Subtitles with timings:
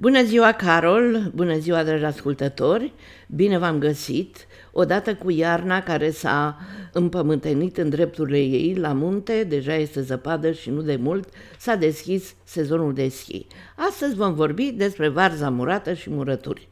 [0.00, 1.30] Bună ziua, Carol!
[1.34, 2.92] Bună ziua, dragi ascultători!
[3.26, 4.46] Bine v-am găsit!
[4.72, 6.58] Odată cu iarna care s-a
[6.92, 12.34] împământenit în drepturile ei la munte, deja este zăpadă și nu de mult, s-a deschis
[12.44, 13.46] sezonul de schi.
[13.76, 16.68] Astăzi vom vorbi despre varza murată și murături.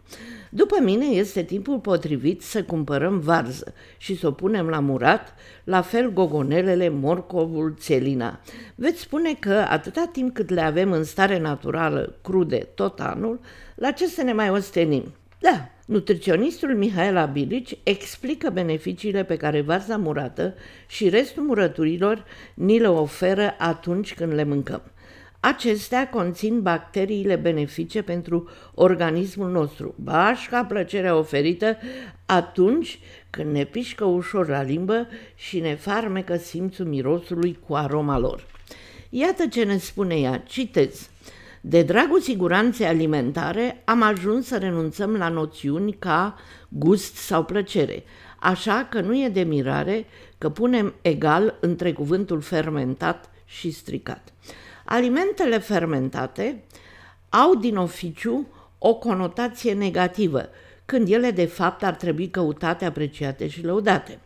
[0.50, 5.34] După mine este timpul potrivit să cumpărăm varză și să o punem la murat,
[5.64, 8.40] la fel gogonelele, morcovul, țelina.
[8.74, 13.40] Veți spune că atâta timp cât le avem în stare naturală, crude, tot anul,
[13.74, 15.14] la ce să ne mai ostenim?
[15.38, 20.54] Da, nutriționistul Mihaela Bilici explică beneficiile pe care varza murată
[20.86, 24.82] și restul murăturilor ni le oferă atunci când le mâncăm.
[25.46, 31.76] Acestea conțin bacteriile benefice pentru organismul nostru, bașca plăcerea oferită
[32.26, 32.98] atunci
[33.30, 38.46] când ne pișcă ușor la limbă și ne farmecă simțul mirosului cu aroma lor.
[39.08, 41.10] Iată ce ne spune ea, citez.
[41.60, 46.36] De dragul siguranței alimentare am ajuns să renunțăm la noțiuni ca
[46.68, 48.04] gust sau plăcere,
[48.38, 50.06] așa că nu e de mirare
[50.38, 54.32] că punem egal între cuvântul fermentat și stricat.
[54.88, 56.64] Alimentele fermentate
[57.28, 58.46] au din oficiu
[58.78, 60.48] o conotație negativă,
[60.84, 64.18] când ele de fapt ar trebui căutate, apreciate și lăudate.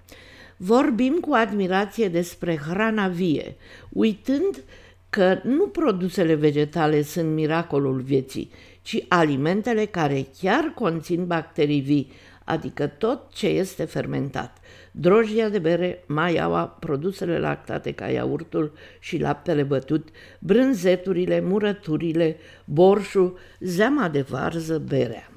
[0.57, 3.57] Vorbim cu admirație despre hrana vie,
[3.89, 4.63] uitând
[5.11, 8.51] că nu produsele vegetale sunt miracolul vieții,
[8.83, 12.13] ci alimentele care chiar conțin bacterii vii,
[12.51, 14.57] adică tot ce este fermentat.
[14.91, 24.09] Drojdia de bere, maiaua, produsele lactate ca iaurtul și laptele bătut, brânzeturile, murăturile, borșul, zeama
[24.09, 25.31] de varză, berea.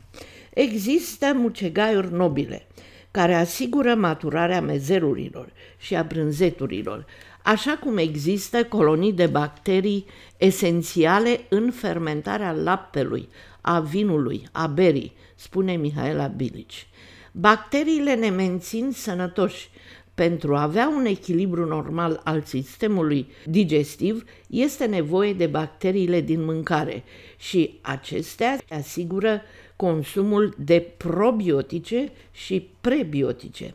[0.53, 2.67] Există mucegaiuri nobile,
[3.11, 7.05] care asigură maturarea mezelurilor și a brânzeturilor,
[7.43, 10.05] așa cum există colonii de bacterii
[10.37, 13.29] esențiale în fermentarea laptelui,
[13.61, 16.87] a vinului, a berii, spune Mihaela Bilici.
[17.31, 19.69] Bacteriile ne mențin sănătoși.
[20.15, 27.03] Pentru a avea un echilibru normal al sistemului digestiv, este nevoie de bacteriile din mâncare
[27.37, 29.41] și acestea asigură
[29.75, 33.73] consumul de probiotice și prebiotice.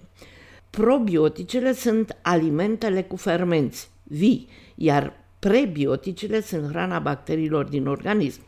[0.70, 8.40] Probioticele sunt alimentele cu fermenți vii, iar prebioticele sunt hrana bacteriilor din organism.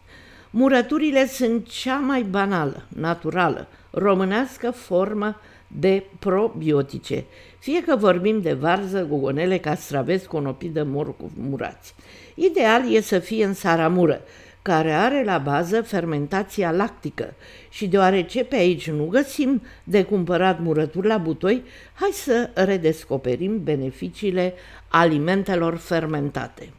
[0.50, 5.36] Murăturile sunt cea mai banală, naturală, românească formă
[5.66, 7.24] de probiotice,
[7.58, 11.94] fie că vorbim de varză, gogonele, castraveți, conopidă, morcov, murați.
[12.34, 14.20] Ideal e să fie în saramură,
[14.62, 17.34] care are la bază fermentația lactică
[17.68, 24.54] și deoarece pe aici nu găsim de cumpărat murături la butoi, hai să redescoperim beneficiile
[24.88, 26.72] alimentelor fermentate.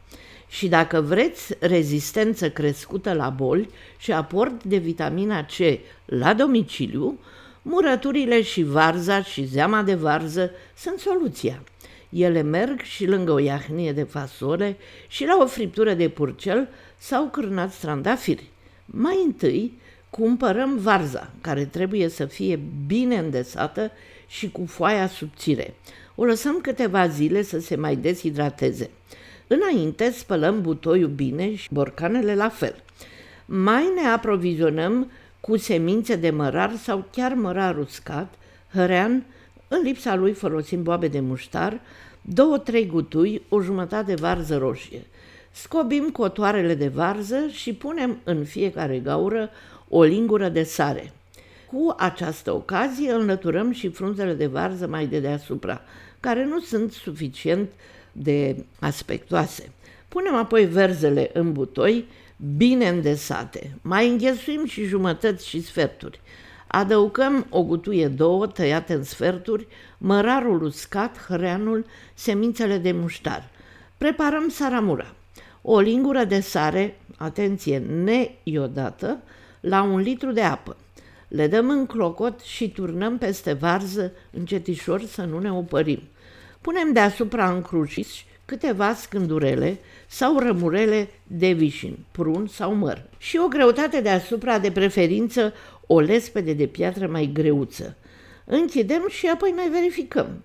[0.48, 7.18] Și dacă vreți rezistență crescută la boli și aport de vitamina C la domiciliu,
[7.62, 11.62] murăturile și varza și zeama de varză sunt soluția.
[12.12, 14.76] Ele merg și lângă o iahnie de fasole
[15.08, 16.68] și la o friptură de purcel
[16.98, 18.50] sau cârnați trandafiri.
[18.86, 19.78] Mai întâi
[20.10, 23.90] cumpărăm varza, care trebuie să fie bine îndesată
[24.26, 25.74] și cu foaia subțire.
[26.14, 28.90] O lăsăm câteva zile să se mai deshidrateze.
[29.46, 32.82] Înainte spălăm butoiul bine și borcanele la fel.
[33.44, 38.34] Mai ne aprovizionăm cu semințe de mărar sau chiar mărar uscat,
[38.72, 39.24] hărean,
[39.72, 41.80] în lipsa lui folosim boabe de muștar,
[42.22, 45.06] două-trei gutui, o jumătate de varză roșie.
[45.50, 49.50] Scobim cotoarele de varză și punem în fiecare gaură
[49.88, 51.12] o lingură de sare.
[51.66, 55.80] Cu această ocazie înlăturăm și frunzele de varză mai de deasupra,
[56.20, 57.70] care nu sunt suficient
[58.12, 59.70] de aspectoase.
[60.08, 62.04] Punem apoi verzele în butoi,
[62.56, 63.78] bine îndesate.
[63.82, 66.20] Mai înghesuim și jumătăți și sferturi.
[66.74, 69.66] Adăugăm o gutuie două tăiate în sferturi,
[69.98, 73.50] mărarul uscat, hreanul, semințele de muștar.
[73.98, 75.14] Preparăm saramura.
[75.62, 79.22] O lingură de sare, atenție, neiodată,
[79.60, 80.76] la un litru de apă.
[81.28, 86.02] Le dăm în clocot și turnăm peste varză încetișor să nu ne opărim.
[86.60, 94.00] Punem deasupra încruciși câteva scândurele sau rămurele de vișin, prun sau măr și o greutate
[94.00, 95.52] deasupra, de preferință
[95.86, 97.96] o lespede de piatră mai greuță.
[98.44, 100.42] Închidem și apoi mai verificăm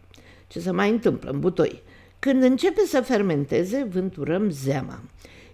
[0.48, 1.82] ce se mai întâmplă în butoi.
[2.20, 5.00] Când începe să fermenteze, vânturăm zeama.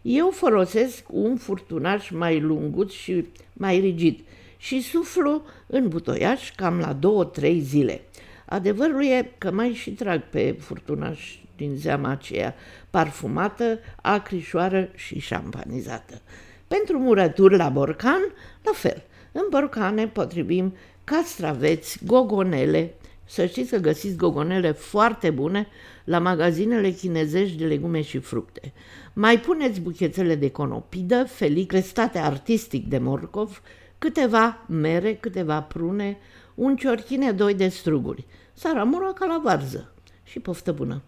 [0.01, 4.19] Eu folosesc un furtunaș mai lungut și mai rigid
[4.57, 8.01] și suflu în butoiaș cam la două-trei zile.
[8.45, 12.55] Adevărul e că mai și trag pe furtunaș din zeama aceea,
[12.89, 16.21] parfumată, acrișoară și șampanizată.
[16.67, 18.21] Pentru murături la borcan,
[18.63, 19.03] la fel.
[19.31, 22.93] În borcane potrivim castraveți, gogonele.
[23.25, 25.67] Să știți că găsiți gogonele foarte bune
[26.03, 28.73] la magazinele chinezești de legume și fructe.
[29.13, 33.61] Mai puneți buchețele de conopidă, felii crestate artistic de morcov,
[33.97, 36.17] câteva mere, câteva prune,
[36.55, 38.25] un ciorchine, doi de struguri.
[38.53, 39.93] Saramura ca la varză.
[40.23, 41.01] Și poftă bună!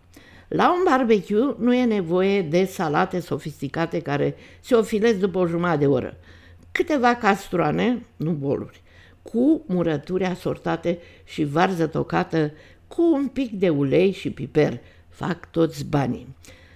[0.48, 5.78] La un barbecue nu e nevoie de salate sofisticate care se ofilez după o jumătate
[5.78, 6.18] de oră.
[6.72, 8.82] Câteva castroane, nu boluri,
[9.22, 12.52] cu murături asortate și varză tocată
[12.88, 14.80] cu un pic de ulei și piper.
[15.10, 16.36] Fac toți banii.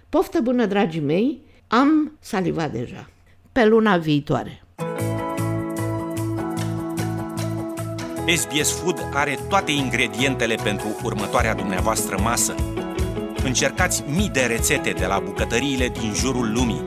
[0.09, 3.09] Poftă bună, dragii mei, am salivat deja.
[3.51, 4.63] Pe luna viitoare.
[8.35, 12.55] SBS Food are toate ingredientele pentru următoarea dumneavoastră masă.
[13.43, 16.85] Încercați mii de rețete de la bucătăriile din jurul lumii.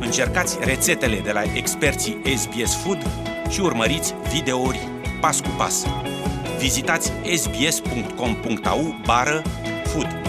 [0.00, 3.06] Încercați rețetele de la experții SBS Food
[3.48, 4.88] și urmăriți videouri
[5.20, 5.86] pas cu pas.
[6.58, 9.42] Vizitați sbs.com.au bară
[9.84, 10.25] food.